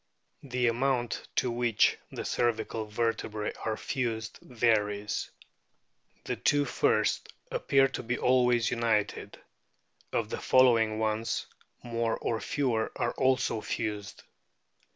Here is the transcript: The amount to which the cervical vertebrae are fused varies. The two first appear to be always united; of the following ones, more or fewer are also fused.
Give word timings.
The 0.41 0.65
amount 0.65 1.27
to 1.35 1.51
which 1.51 1.95
the 2.11 2.25
cervical 2.25 2.85
vertebrae 2.87 3.53
are 3.63 3.77
fused 3.77 4.39
varies. 4.41 5.29
The 6.23 6.37
two 6.37 6.65
first 6.65 7.29
appear 7.51 7.87
to 7.89 8.01
be 8.01 8.17
always 8.17 8.71
united; 8.71 9.39
of 10.11 10.29
the 10.31 10.39
following 10.41 10.97
ones, 10.97 11.45
more 11.83 12.17
or 12.17 12.39
fewer 12.41 12.91
are 12.95 13.11
also 13.13 13.61
fused. 13.61 14.23